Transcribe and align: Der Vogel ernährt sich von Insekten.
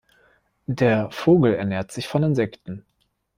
Der 0.65 1.11
Vogel 1.11 1.53
ernährt 1.53 1.91
sich 1.91 2.07
von 2.07 2.23
Insekten. 2.23 2.83